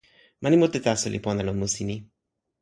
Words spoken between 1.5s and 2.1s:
musi ni.